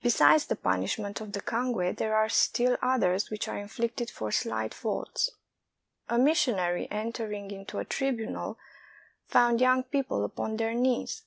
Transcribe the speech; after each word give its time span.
Besides 0.00 0.46
the 0.46 0.54
punishment 0.54 1.20
of 1.20 1.32
the 1.32 1.40
cangue, 1.40 1.94
there 1.96 2.14
are 2.14 2.28
still 2.28 2.78
others 2.80 3.30
which 3.30 3.48
are 3.48 3.58
inflicted 3.58 4.10
for 4.12 4.30
slight 4.30 4.72
faults. 4.72 5.30
A 6.08 6.18
missionary 6.20 6.86
entering 6.88 7.50
into 7.50 7.80
a 7.80 7.84
tribunal 7.84 8.60
found 9.26 9.60
young 9.60 9.82
people 9.82 10.24
upon 10.24 10.56
their 10.56 10.72
knees. 10.72 11.24